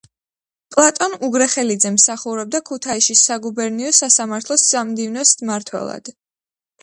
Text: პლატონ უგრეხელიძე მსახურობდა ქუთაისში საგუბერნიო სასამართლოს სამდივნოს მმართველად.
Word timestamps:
პლატონ 0.75 1.11
უგრეხელიძე 1.27 1.91
მსახურობდა 1.97 2.61
ქუთაისში 2.69 3.17
საგუბერნიო 3.23 3.93
სასამართლოს 3.99 4.63
სამდივნოს 4.73 5.37
მმართველად. 5.45 6.11